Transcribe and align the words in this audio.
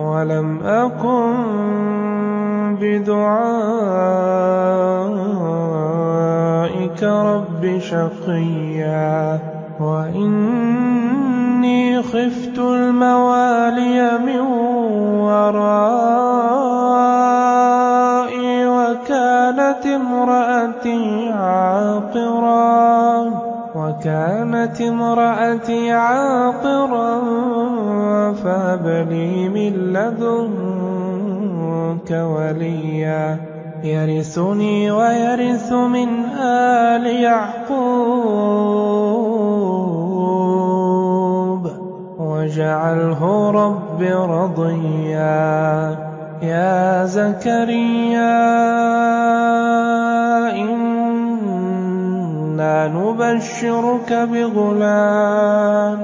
ولم 0.00 0.62
أكن 0.62 1.34
بدعائك 2.80 3.20
رب 7.02 7.78
شقيا 7.78 9.38
وإني 9.80 11.22
خفت 12.02 12.58
الموالي 12.58 14.18
من 14.18 14.40
ورائي 15.20 15.86
وكانت 18.66 19.86
امرأتي 19.86 21.32
عاقرا 21.32 22.70
وكانت 23.74 24.80
امرأتي 24.80 25.92
عاقرا 25.92 27.20
فهب 28.70 28.86
لي 28.86 29.48
من 29.48 29.92
لدنك 29.92 32.10
وليا. 32.10 33.36
يرثني 33.84 34.90
ويرث 34.90 35.72
من 35.72 36.08
آل 36.40 37.06
يعقوب. 37.06 37.80
واجعله 42.18 43.50
رب 43.50 44.30
رضيا. 44.30 45.96
يا 46.42 47.06
زكريا 47.06 48.50
إنا 50.50 52.88
نبشرك 52.88 54.28
بغلام. 54.32 56.00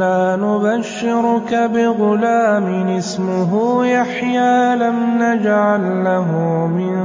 إنا 0.00 0.36
نبشرك 0.36 1.54
بغلام 1.74 2.88
اسمه 2.88 3.84
يحيى 3.86 4.76
لم 4.76 4.96
نجعل 5.20 6.04
له 6.04 6.28
من 6.66 7.00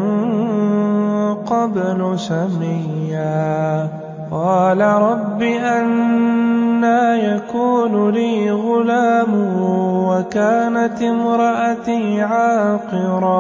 قبل 1.36 2.20
سميا. 2.20 3.88
قال 4.32 4.82
رب 4.82 5.42
أنا 5.42 7.16
يكون 7.16 8.10
لي 8.10 8.52
غلام 8.52 9.34
وكانت 10.08 11.02
امرأتي 11.02 12.22
عاقرا. 12.22 13.36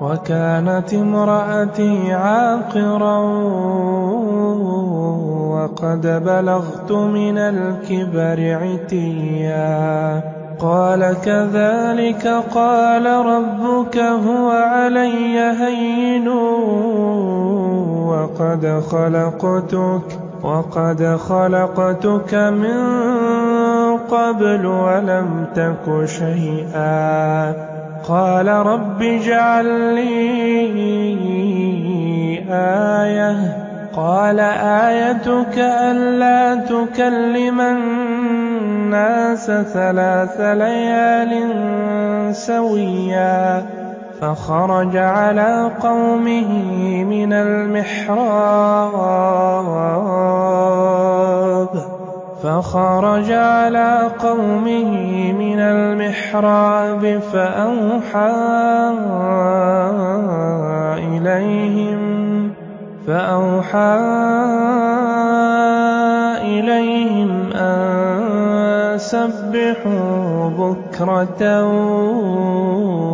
وكانت 0.00 0.94
امرأتي 0.94 2.12
عاقرا 2.12 3.18
وقد 5.54 6.24
بلغت 6.24 6.92
من 6.92 7.38
الكبر 7.38 8.58
عتيا. 8.62 10.22
قال 10.60 11.16
كذلك 11.24 12.26
قال 12.54 13.06
ربك 13.06 13.98
هو 13.98 14.50
علي 14.50 15.38
هين 15.38 16.28
وقد 18.08 18.82
خلقتك 18.90 20.18
وقد 20.42 21.16
خلقتك 21.28 22.34
من 22.34 22.78
قبل 23.98 24.66
ولم 24.66 25.46
تك 25.54 26.04
شيئا. 26.04 27.77
قال 28.08 28.48
رب 28.48 29.02
اجعل 29.02 29.94
لي 29.94 30.08
آية. 32.50 33.56
قال 33.96 34.40
آيتك 34.40 35.58
ألا 35.58 36.54
تكلم 36.54 37.60
الناس 37.60 39.46
ثلاث 39.46 40.40
ليال 40.40 41.46
سويا. 42.36 43.62
فخرج 44.20 44.96
على 44.96 45.70
قومه 45.80 46.52
من 47.04 47.32
المحراب. 47.32 47.98
فخرج 52.42 53.32
على 53.32 54.10
قومه 54.18 54.92
من 55.32 55.60
المحراب 55.60 57.20
فأوحى 57.32 58.30
إليهم 60.98 62.52
فأوحى 63.06 63.98
إليهم 66.42 67.52
أن 67.52 68.98
سبحوا 68.98 70.48
بكرة 70.48 71.64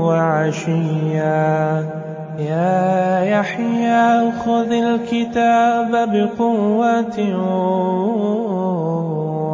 وعشيا. 0.07 2.04
يا 2.49 3.21
يحيى 3.25 4.33
خذ 4.33 4.73
الكتاب 4.73 5.91
بقوة 5.91 7.19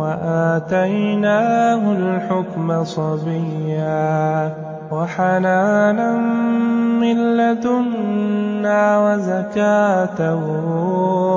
وآتيناه 0.00 1.92
الحكم 1.92 2.84
صبيا 2.84 4.54
وحنانا 4.90 6.12
من 7.00 7.36
لدنا 7.36 8.98
وزكاة 8.98 10.20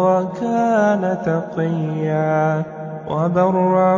وكان 0.08 1.18
تقيا 1.26 2.64
وبرا 3.08 3.98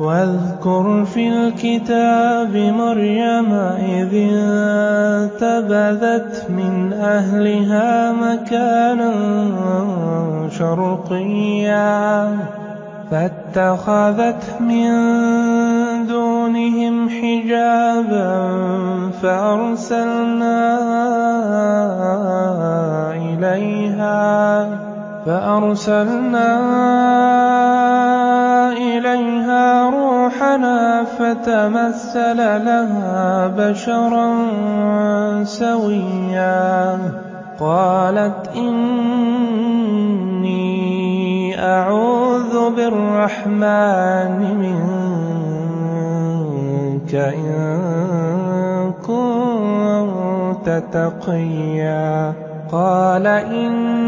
واذكر 0.00 1.04
في 1.04 1.28
الكتاب 1.28 2.56
مريم 2.56 3.52
إذ 3.78 4.14
انتبذت 5.32 6.46
من 6.50 6.92
أهلها 6.92 8.12
مكانا 8.12 9.12
شرقيا 10.50 12.36
فاتخذت 13.10 14.60
من 14.60 14.90
دونهم 16.06 17.08
حجابا 17.08 18.50
فأرسلنا 19.22 20.74
إليها 23.14 24.68
فأرسلنا 25.26 26.60
إليها 29.04 29.90
روحنا 29.90 31.04
فتمثل 31.04 32.36
لها 32.36 33.46
بشرا 33.46 34.34
سويا. 35.44 36.98
قالت 37.60 38.50
إني 38.56 38.94
أعوذ 41.64 42.70
بالرحمن 42.76 44.40
منك 45.44 47.14
إن 47.14 48.92
كنت 49.06 50.82
تقيا. 50.92 52.32
قال 52.72 53.26
إنما 53.26 54.04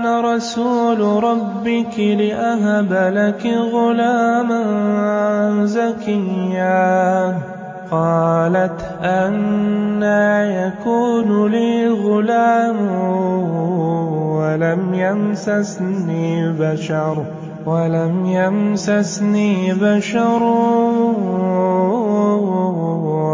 أنا 0.00 0.20
رسول 0.34 1.24
ربك 1.24 1.98
لأهب 1.98 2.92
لك 2.92 3.46
غلاما 3.72 4.62
زكيا. 5.64 7.38
قالت 7.90 8.80
أنا 9.02 10.44
يكون 10.66 11.50
لي 11.50 11.88
غلام 11.88 12.76
ولم 14.40 14.94
يمسسني 14.94 16.52
بشر 16.52 17.24
ولم 17.66 18.26
يمسسني 18.26 19.74
بشر 19.74 20.42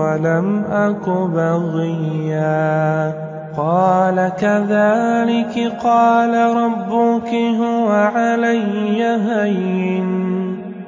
ولم 0.02 0.64
أك 0.64 1.08
بغيا. 1.08 2.06
قال 3.56 4.32
كذلك 4.40 5.72
قال 5.84 6.56
ربك 6.56 7.34
هو 7.60 7.88
علي 7.90 9.02
هين 9.02 10.06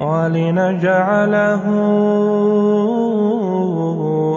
ولنجعله 0.01 1.65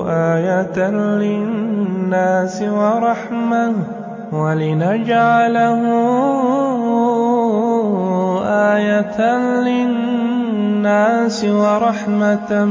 آية 0.07 0.89
للناس 0.91 2.61
ورحمة 2.61 3.73
ولنجعله 4.31 5.81
آية 8.75 9.37
للناس 9.67 11.45
ورحمة 11.45 12.65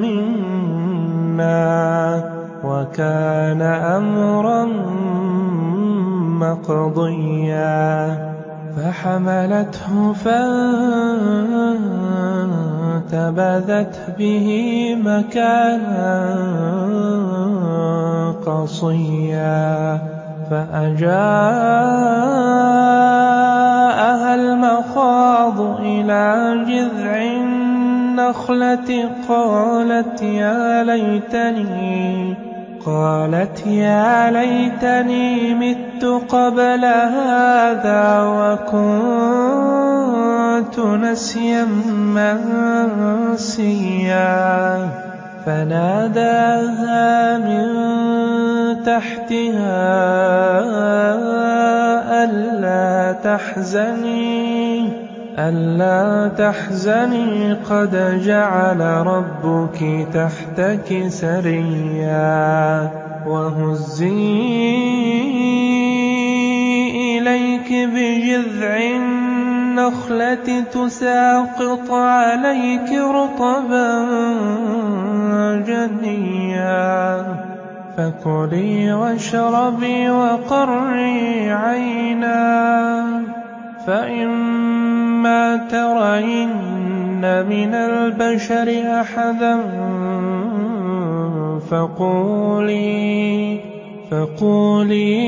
منا 0.00 1.56
وكان 2.66 3.62
أمرا 3.62 4.64
مقضيا 6.40 8.16
فحملته 8.76 10.12
فانتبذت 10.12 10.94
به 14.18 14.48
مكانا 15.04 16.36
قصيا 18.46 19.98
فأجاءها 20.50 21.16
المخاض 24.34 25.60
إلى 25.80 26.56
جذع 26.68 27.22
النخلة 27.22 29.10
قالت 29.28 30.22
يا 30.22 30.84
ليتني 30.84 32.45
قالت 32.86 33.66
يا 33.66 34.30
ليتني 34.30 35.54
مت 35.54 36.04
قبل 36.28 36.84
هذا 36.84 38.22
وكنت 38.66 38.68
نسيا 40.78 41.64
منسيا. 43.34 44.88
فناداها 45.46 47.38
من 47.38 47.66
تحتها 48.84 49.96
ألا 52.24 53.16
تحزني. 53.24 54.55
ألا 55.38 56.28
تحزني 56.28 57.52
قد 57.52 58.22
جعل 58.24 58.80
ربك 58.80 60.08
تحتك 60.12 61.08
سريا 61.08 62.90
وهزي 63.26 64.08
إليك 67.18 67.68
بجذع 67.72 68.76
النخلة 68.96 70.64
تساقط 70.72 71.90
عليك 71.90 72.92
رطبا 72.92 74.06
جنيا 75.66 77.24
فكلي 77.96 78.92
واشربي 78.92 80.10
وقري 80.10 81.50
عينا 81.50 82.46
فإما 83.86 85.56
ترين 85.56 87.20
من 87.22 87.74
البشر 87.74 89.00
أحدا 89.00 89.60
فقولي 91.70 93.60
فقولي 94.10 95.26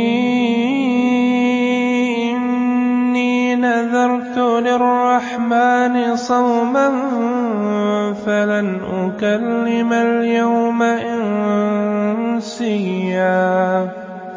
إني 2.33 3.55
نذرت 3.57 4.39
للرحمن 4.39 6.17
صوما 6.17 6.89
فلن 8.27 8.81
أكلم 8.95 9.93
اليوم 9.93 10.68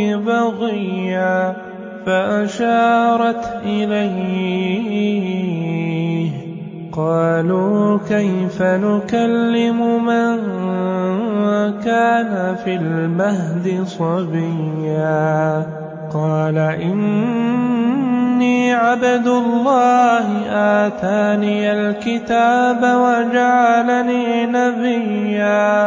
أمك 0.00 0.24
بغيا 0.26 1.54
فأشارت 2.06 3.60
إليه. 3.64 4.94
قالوا 6.92 7.98
كيف 8.08 8.62
نكلم 8.62 10.04
من 10.04 10.36
كان 11.84 12.56
في 12.64 12.74
المهد 12.74 13.84
صبيا؟ 13.86 15.66
قال 16.14 16.58
إني 16.58 17.94
عبد 18.72 19.26
الله 19.26 20.26
آتاني 20.52 21.72
الكتاب 21.72 22.78
وجعلني 22.82 24.46
نبيا. 24.46 25.84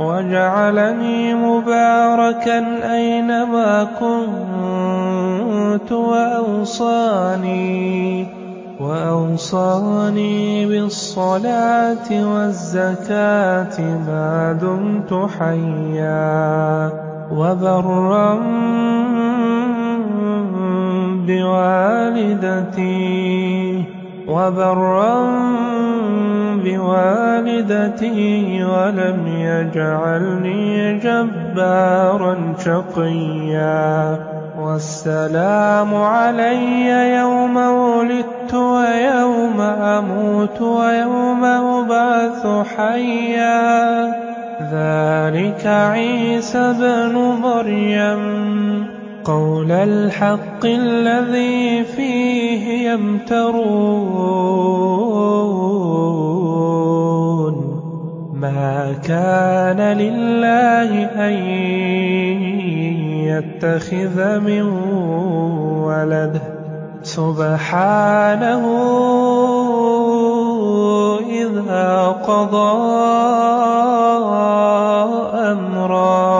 وجعلني 0.00 1.34
مباركا 1.34 2.58
أينما 2.94 3.84
كنت 4.00 5.92
وأوصاني 5.92 7.60
وأوصاني 8.80 10.66
بالصلاة 10.66 12.08
والزكاة 12.10 13.80
ما 14.06 14.58
دمت 14.62 15.28
حيا 15.38 16.92
وبرا 17.32 18.40
بوالدتي. 21.26 22.80
وبرا 24.30 25.30
بوالدتي 26.64 28.64
ولم 28.64 29.26
يجعلني 29.26 30.98
جبارا 30.98 32.54
شقيا. 32.64 34.18
والسلام 34.60 35.94
علي 35.94 37.16
يوم 37.16 37.56
ولدت 37.56 38.54
ويوم 38.54 39.60
أموت 39.60 40.60
ويوم 40.60 41.44
أبعث 41.44 42.46
حيا. 42.76 44.06
ذلك 44.72 45.66
عيسى 45.66 46.74
بن 46.78 47.14
مريم. 47.42 48.69
قول 49.30 49.70
الحق 49.70 50.64
الذي 50.64 51.84
فيه 51.84 52.90
يمترون. 52.90 54.10
ما 58.34 58.92
كان 59.06 59.80
لله 59.98 61.04
أن 61.04 61.32
يتخذ 63.30 64.38
من 64.38 64.62
ولد 65.86 66.40
سبحانه 67.02 68.64
إذا 71.30 72.06
قضى 72.26 72.72
أمرا. 75.52 76.39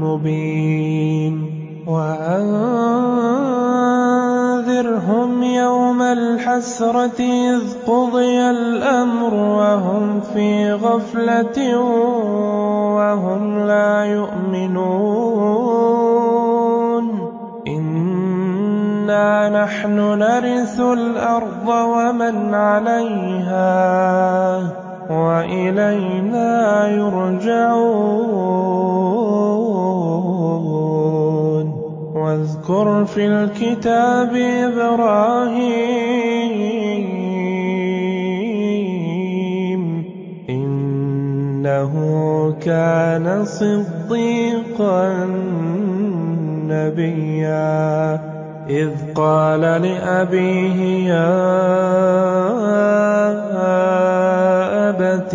مبين 0.00 1.60
وأنذرهم 1.86 2.62
يوم 5.42 6.02
الحسرة 6.02 7.20
إذ 7.20 7.60
قضي 7.86 8.40
الأمر 8.50 9.34
وهم 9.34 10.20
في 10.20 10.72
غفلة 10.72 11.78
وهم 12.96 13.58
لا 13.66 14.04
يؤمنون 14.04 15.00
إنا 17.68 19.62
نحن 19.62 19.96
نرث 19.98 20.80
الأرض 20.80 21.68
ومن 21.68 22.54
عليها 22.54 23.70
وإلينا 25.10 26.88
يرجعون 26.88 28.79
واذكر 32.60 33.04
في 33.04 33.26
الكتاب 33.26 34.36
إبراهيم 34.36 35.00
إنه 40.50 41.92
كان 42.64 43.44
صديقا 43.44 45.26
نبيا 46.68 48.20
إذ 48.68 48.90
قال 49.14 49.60
لأبيه 49.60 51.08
يا 51.08 51.30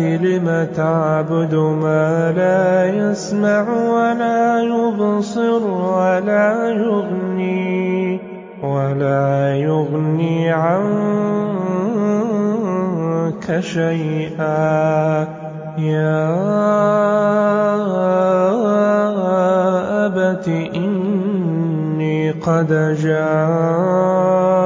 لم 0.00 0.68
تعبد 0.76 1.54
ما 1.54 2.32
لا 2.32 2.86
يسمع 2.86 3.68
ولا 3.68 4.60
يبصر 4.60 5.66
ولا 5.66 6.68
يغني 6.68 8.20
ولا 8.62 9.54
يغني 9.56 10.50
عنك 10.50 10.86
شيئا. 13.60 15.26
يا 15.78 16.36
أبت 20.06 20.48
إني 20.48 22.30
قد 22.30 22.96
جاءني 23.02 24.65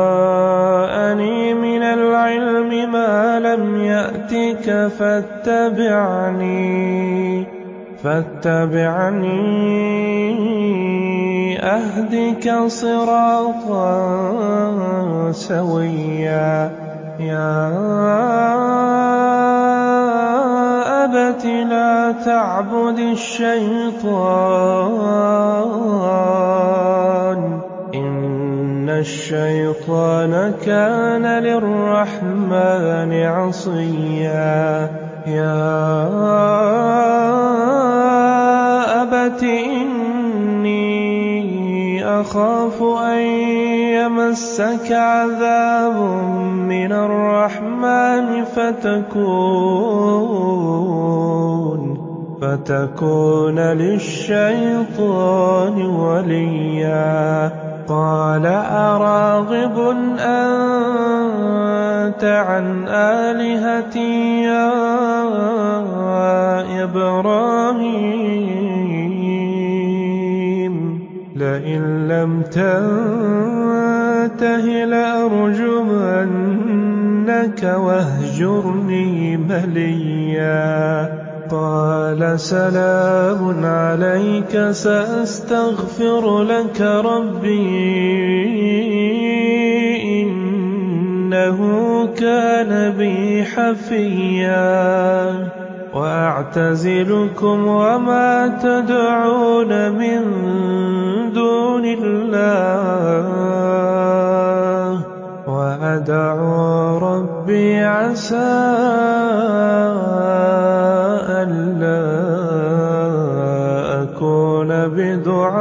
يأتك 4.32 4.92
فاتبعني 4.98 6.60
فاتبعني 8.02 9.40
أهدك 11.58 12.54
صراطا 12.66 13.92
سويا. 15.32 16.70
يا 17.20 17.68
أبت 21.04 21.44
لا 21.44 22.12
تعبد 22.24 22.98
الشيطان. 22.98 24.00
الشيطان 29.88 30.52
كان 30.66 31.26
للرحمن 31.26 33.12
عصيا. 33.12 34.90
يا 35.26 36.08
أبت 39.02 39.42
إني 39.42 40.80
أخاف 42.20 42.82
أن 42.82 43.20
يمسك 43.96 44.92
عذاب 44.92 45.96
من 46.52 46.92
الرحمن 46.92 48.44
فتكون 48.44 50.00
فتكون 52.40 53.58
للشيطان 53.58 54.96
وليا. 55.86 57.59
قال 57.90 58.46
أراغب 58.46 59.78
أنت 60.18 62.24
عن 62.24 62.88
آلهتي 62.88 64.42
يا 64.42 64.70
إبراهيم؟ 66.84 68.30
لئن 71.36 72.08
لم 72.08 72.42
تنته 72.42 72.84
لأرجمنك 74.84 76.12
وأهجرني 77.76 79.36
مليا. 79.36 81.29
قال 81.50 82.40
سلام 82.40 83.64
عليك 83.64 84.70
سأستغفر 84.70 86.42
لك 86.42 86.80
ربي 86.80 87.66
إنه 90.22 91.58
كان 92.06 92.92
بي 92.98 93.44
حفيا 93.44 94.68
وأعتزلكم 95.94 97.66
وما 97.66 98.58
تدعون 98.62 99.92
من 99.92 100.22
دون 101.32 101.84
الله 101.84 103.10
وأدعو 105.48 106.98
ربي 106.98 107.84
عسى 107.84 108.70
ألا 111.42 112.02
أكون 114.02 114.68
بدعاء 114.88 115.56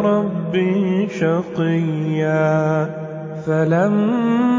ربي 0.00 1.08
شقيا. 1.08 2.88
فلما 3.48 4.58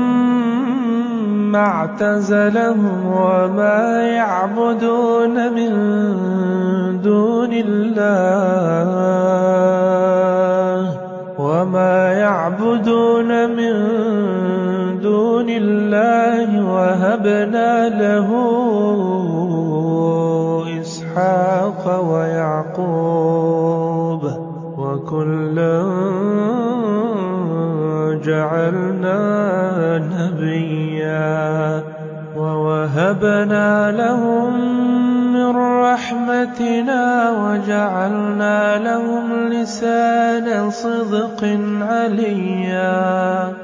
اعتزلهم 1.56 3.06
وما 3.06 4.02
يعبدون 4.02 5.54
من 5.54 5.72
دون 7.02 7.50
الله 7.54 8.50
وما 11.40 12.14
يعبدون 12.14 13.56
من 13.56 13.74
لله 15.58 16.20
الله 16.40 16.64
وهبنا 16.74 17.90
له 17.90 18.30
إسحاق 20.82 21.84
ويعقوب 22.12 23.42
وكلا 24.78 25.80
جعلنا 28.24 29.22
نبيا 29.98 31.84
ووهبنا 32.38 33.92
لهم 33.92 34.54
من 35.34 35.50
رحمتنا 35.58 37.32
وجعلنا 37.32 38.78
لهم 38.78 39.48
لسان 39.50 40.70
صدق 40.70 41.44
عليا 41.82 43.59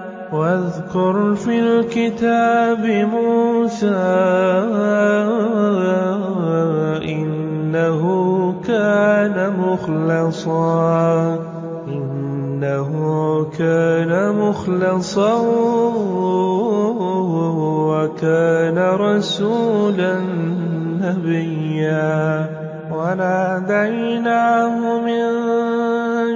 وَاذْكُرْ 0.45 1.35
فِي 1.35 1.59
الْكِتَابِ 1.59 2.85
مُوسَىٰ 2.85 3.89
ۚ 7.01 7.01
إِنَّهُ 7.01 8.01
كَانَ 8.61 9.37
مُخْلَصًا. 14.37 15.33
وَكَانَ 17.89 18.77
رَسُولًا 18.77 20.13
نَّبِيًّا. 21.01 22.45
وَنَادَيْنَاهُ 22.93 24.77
مِن 25.01 25.64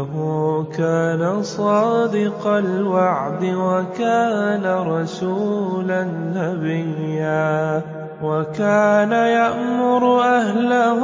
إِنَّهُ 0.00 0.64
كَانَ 0.76 1.42
صَادِقَ 1.42 2.46
الْوَعْدِ 2.46 3.44
وَكَانَ 3.44 4.64
رَسُولًا 4.64 6.04
نَّبِيًّا 6.36 7.82
وَكَانَ 8.22 9.12
يَأْمُرُ 9.12 10.22
أَهْلَهُ 10.24 11.00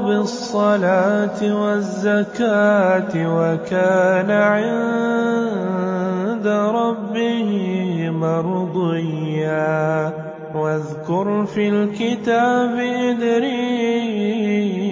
بِالصَّلَاةِ 0.00 1.62
وَالزَّكَاةِ 1.62 3.12
وَكَانَ 3.14 4.30
عِندَ 4.30 5.66
رَبِّهِ 6.46 7.50
مَرْضِيًّا. 8.10 9.62
وَاذْكُرْ 10.54 11.46
فِي 11.46 11.68
الْكِتَابِ 11.68 12.74
إِدْرِيسَ 13.08 14.90
ۚ 14.90 14.91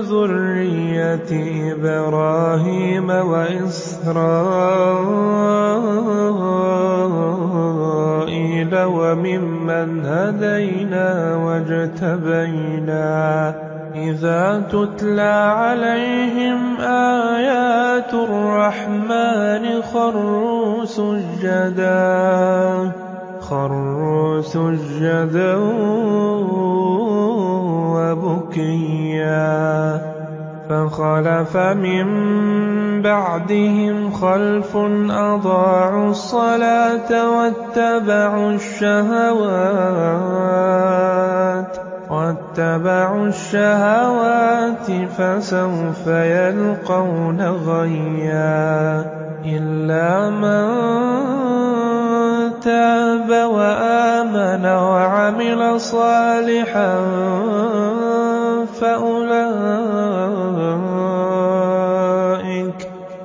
ذُرِّيَّةِ 0.00 1.30
إِبْرَاهِيمَ 1.72 3.08
وَإِسْرَائِيلَ 3.10 4.32
وَمِمَّنْ 8.74 9.90
هَدَيْنَا 10.06 11.36
وَاجْتَبَيْنَا 11.36 13.06
ۚ 13.52 13.54
إِذَا 13.96 14.62
تُتْلَىٰ 14.72 15.38
عَلَيْهِمْ 15.62 16.71
آيَاتُ 17.42 18.14
الرَّحْمَٰنِ 18.14 19.82
خَرُّوا 23.42 24.42
سُجَّدًا 24.42 25.56
وَبُكِيًّا 27.94 29.98
ۚ. 29.98 30.00
فَخَلَفَ 30.68 31.56
مِن 31.56 32.06
بَعْدِهِمْ 33.02 34.10
خَلْفٌ 34.10 34.76
أَضَاعُوا 35.10 36.10
الصَّلَاةَ 36.10 37.10
وَاتَّبَعُوا 37.30 38.50
الشَّهَوَاتِ 38.52 39.86
ۖ. 41.76 41.91
فَسَوْفَ 45.16 46.06
يَلْقَوْنَ 46.06 47.40
غَيًّا 47.40 49.00
إِلَّا 49.44 50.30
مَن 50.30 50.66
تَابَ 52.60 53.30
وَآمَنَ 53.30 54.64
وَعَمِلَ 54.66 55.80
صَالِحًا 55.80 56.94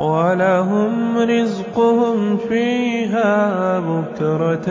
وَلَهُمْ 0.00 1.18
رِزْقُهُمْ 1.18 2.36
فِيهَا 2.48 3.78
بُكْرَةً 3.80 4.68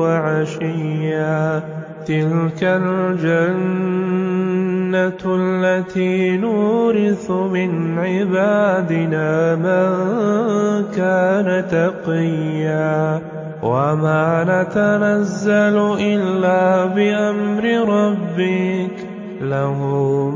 وَعَشِيًّا 0.00 1.58
ۚ. 1.60 1.62
تِلْكَ 2.06 2.60
الْجَنَّةُ 2.62 3.62
الَّتِي 5.26 6.36
نُورِثُ 6.36 7.30
مِنْ 7.30 7.98
عِبَادِنَا 7.98 9.54
مَن 9.56 9.88
كَانَ 10.96 11.64
تَقِيًّا. 11.68 13.20
وَمَا 13.62 14.44
نَتَنَزَّلُ 14.48 15.76
إِلَّا 16.00 16.84
بِأَمْرِ 16.86 17.64
رَبِّكَ 17.88 18.96
ۖ 19.00 19.05
لَهُ 19.40 19.78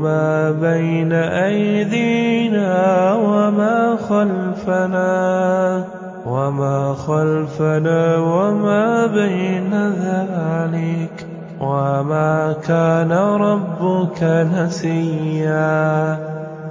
مَا 0.01 0.51
بَيْنَ 0.51 1.13
أَيْدِينَا 1.13 2.73
وَمَا 3.13 3.97
خَلْفَنَا 6.93 8.17
وَمَا 8.17 9.05
بَيْنَ 9.07 9.71
ذَٰلِكَ 9.73 11.15
ۚ 11.21 11.23
وَمَا 11.61 12.53
كَانَ 12.67 13.11
رَبُّكَ 13.11 14.23
نَسِيًّا. 14.23 16.17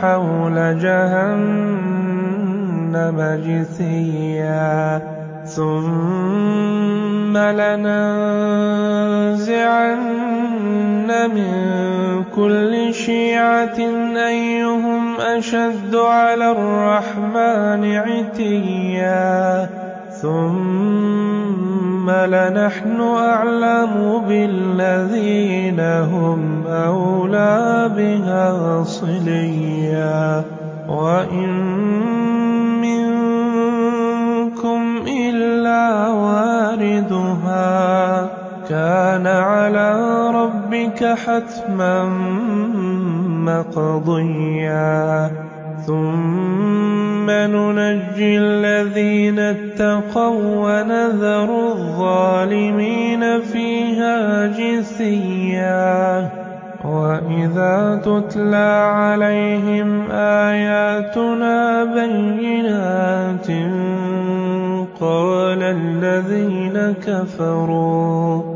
حول 0.00 0.78
جهنم 0.78 1.98
جثيا 3.46 5.02
ثم 5.44 7.36
لننزعن 7.36 8.76
من 11.24 12.24
كل 12.36 12.94
شيعة 12.94 13.78
أيهم 14.16 15.20
أشد 15.20 15.94
على 15.94 16.50
الرحمن 16.50 17.96
عتيا. 17.96 19.68
ثم 20.22 22.10
لنحن 22.10 23.00
أعلم 23.00 24.22
بالذين 24.28 25.80
هم 25.80 26.66
أولى 26.66 27.90
بها 27.96 28.84
صليا. 28.84 30.44
وإن 30.88 31.50
منكم 32.80 35.04
إلا 35.08 36.08
واردها. 36.08 37.66
كان 38.68 39.26
على 39.26 39.90
ربك 40.34 41.04
حتما 41.04 42.04
مقضيا. 43.46 45.30
ثم 45.86 47.30
ننجي 47.30 48.38
الذين 48.38 49.38
اتقوا 49.38 50.40
ونذر 50.66 51.72
الظالمين 51.72 53.40
فيها 53.40 54.46
جثيا. 54.46 56.30
وإذا 56.84 58.00
تتلى 58.04 58.90
عليهم 58.94 60.10
آياتنا 60.10 61.84
بينات 61.84 63.46
قال 65.00 65.62
الذين 65.62 66.94
كفروا 67.06 68.55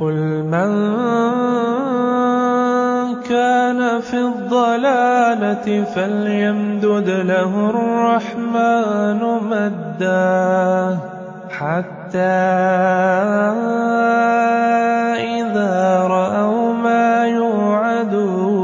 قل 0.00 0.42
من 0.42 0.70
كان 3.28 4.00
في 4.00 4.16
الضلالة 4.16 5.84
فليمدد 5.84 7.08
له 7.10 7.70
الرحمن 7.70 9.20
مدا 9.50 10.98
حتى 11.50 12.18
إذا 15.40 16.06
رأوا 16.06 16.72
ما 16.72 17.26
يوعدون 17.26 18.56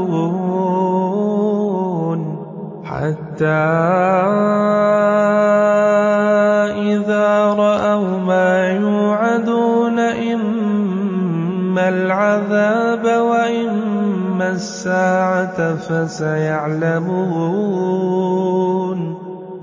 الساعة 14.83 15.75
فسيعلمون 15.75 16.83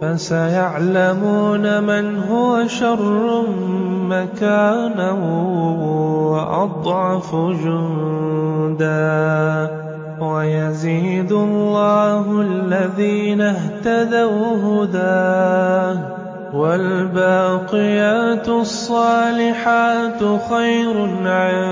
فسيعلمون 0.00 1.82
من 1.82 2.18
هو 2.18 2.66
شر 2.66 3.44
مكانا 4.08 5.12
وأضعف 6.32 7.34
جندا. 7.34 9.00
ويزيد 10.20 11.32
الله 11.32 12.40
الذين 12.40 13.40
اهتدوا 13.40 14.56
هداه. 14.64 16.09
والباقيات 16.60 18.48
الصالحات 18.48 20.20
خير 20.50 20.96
عند 21.26 21.66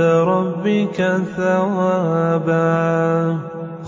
ربك 0.00 0.98
ثوابا. 1.36 2.68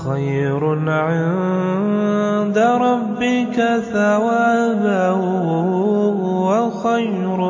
خير 0.06 0.62
عند 0.90 2.58
ربك 2.58 3.56
ثوابا 3.92 5.10
وخير 6.50 7.40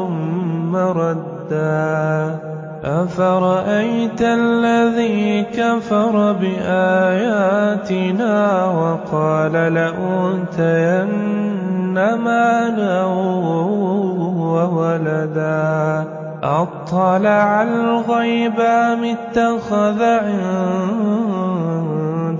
مردا. 0.72 2.38
أفرأيت 2.84 4.22
الذي 4.22 5.42
كفر 5.42 6.32
بآياتنا 6.32 7.56
وقال 8.66 9.52
لأوتين 9.52 11.35
مالا 11.96 13.04
وولدا. 14.46 16.04
أطلع 16.42 17.62
الغيب 17.62 18.60
أم 18.60 19.04
اتخذ 19.04 20.02
عند 20.02 20.56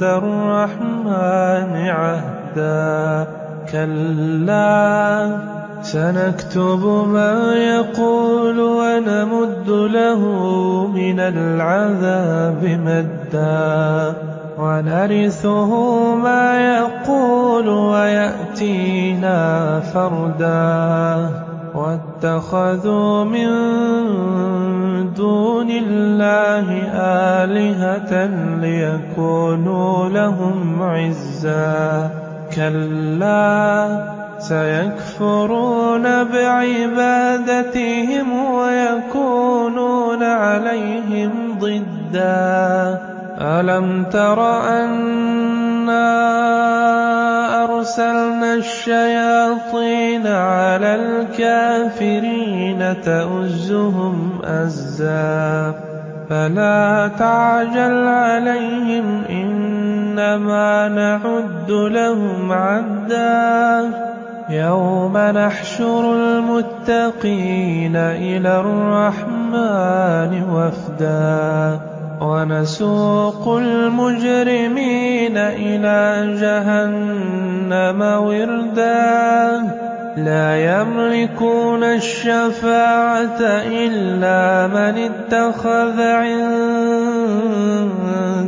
الرحمن 0.03 1.73
عهدا؟ 1.89 3.27
كلا 3.73 5.39
سنكتب 5.83 7.07
ما 7.09 7.55
يقول 7.55 8.61
ونمد 8.61 9.69
له 9.69 10.21
من 10.95 11.21
العذاب 11.21 12.65
مدا. 12.65 14.15
ونرثه 14.59 15.71
ما 16.15 16.77
يقول 16.77 17.69
ويأتينا 17.69 19.41
فردا. 19.81 21.31
واتخذوا 21.75 23.25
من 23.25 23.49
دون 25.15 25.71
الله 25.71 26.67
آلهة 27.45 28.27
ليكونوا 28.61 30.09
لهم 30.09 30.83
عزا. 30.83 32.11
كلا 32.57 33.87
سيكفرون 34.39 36.03
بعبادتهم 36.25 37.47
ويكونون 38.55 40.23
عليهم 40.23 41.59
ضدا. 41.59 43.16
ألم 43.41 44.05
تر 44.05 44.69
أنا 44.69 46.07
أرسلنا 47.65 48.55
الشياطين 48.55 50.27
على 50.27 50.95
الكافرين 50.95 52.95
تؤزهم 53.03 54.39
أزا 54.45 55.75
فلا 56.31 57.11
تعجل 57.19 58.07
عليهم 58.07 59.23
إنما 59.31 60.89
نعد 60.89 61.71
لهم 61.71 62.53
عدا 62.53 63.91
يوم 64.51 65.19
نحشر 65.19 66.15
المتقين 66.15 67.97
إلى 67.97 68.61
الرحمن 68.61 70.43
وفدا 70.51 71.81
ونسوق 72.21 73.49
المجرمين 73.49 75.37
إلى 75.37 76.27
جهنم 76.41 78.01
وردا. 78.03 79.63
لا 80.17 80.81
يملكون 80.81 81.85
الشفاعة 81.85 83.41
إلا 83.69 84.67
من 84.67 85.11
اتخذ 85.11 86.01
عند 86.01 86.37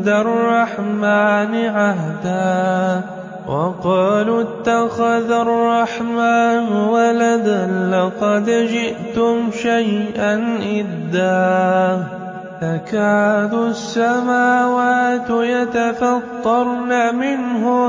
الرحمن 0.08 1.52
عهدا. 1.76 3.00
وقالوا 3.48 4.42
اتخذ 4.42 5.30
الرحمن 5.30 6.72
ولدا 6.72 7.66
لقد 7.92 8.44
جئتم 8.50 9.50
شيئا 9.62 10.58
إدا. 10.80 12.27
تكاد 12.60 13.54
السماوات 13.54 15.30
يتفطرن 15.30 17.14
منه 17.14 17.88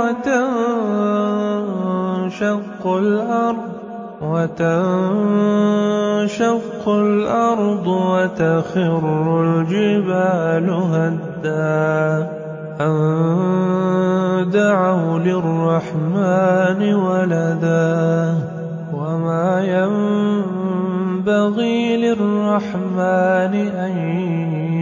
وتنشق 2.19 2.87
الأرض 2.87 3.79
وتنشق 4.21 4.89
الأرض 6.89 7.87
وتخر 7.87 9.01
الجبال 9.43 10.69
هدا 10.69 12.27
أن 12.81 14.49
دعوا 14.53 15.19
للرحمن 15.19 16.93
ولدا 16.93 18.37
وما 18.93 19.61
ينبغي 21.19 21.97
للرحمن 21.97 23.53
أن 23.75 24.28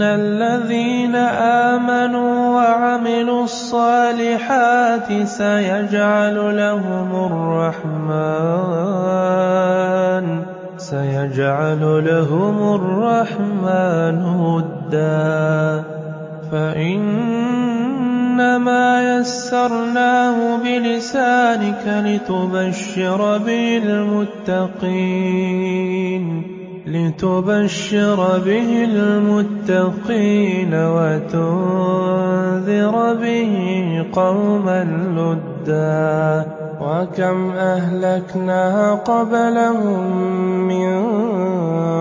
إن 0.00 0.06
الذين 0.06 1.12
آمنوا 1.76 2.56
وعملوا 2.56 3.44
الصالحات 3.44 5.12
سيجعل 5.24 6.56
لهم 6.56 7.26
الرحمن 7.26 8.30
سيجعل 10.76 12.04
لهم 12.04 12.74
الرحمن 12.74 14.24
ودا 14.24 15.84
فإنما 16.52 18.08
يسرناه 19.18 20.56
بلسانك 20.56 21.84
لتبشر 21.86 23.38
به 23.38 23.76
المتقين 23.84 25.69
لتبشر 27.10 28.38
به 28.38 28.84
المتقين 28.84 30.74
وتنذر 30.74 32.14
به 33.14 33.54
قوما 34.12 34.84
لدا 35.16 36.46
وكم 36.80 37.50
أهلكنا 37.50 38.94
قبلهم 38.94 40.10
من 40.68 41.08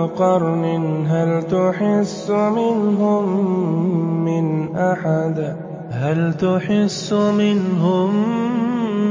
قرن 0.07 0.65
هل 1.09 1.43
تحس 1.43 2.29
منهم 2.29 3.45
من 4.25 4.75
أحد؟ 4.75 5.55
هل 5.91 6.33
تحس 6.33 7.13
منهم 7.13 8.11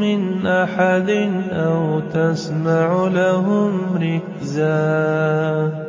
من 0.00 0.46
أحد 0.46 1.10
أو 1.50 2.00
تسمع 2.00 3.08
لهم 3.08 3.72
ركزا؟ 3.94 5.87